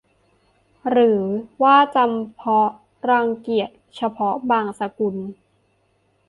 [0.89, 1.19] หรือ
[1.63, 2.69] ว่าจำเพาะ
[3.09, 5.15] รังเกียจเฉพาะบางสกุล?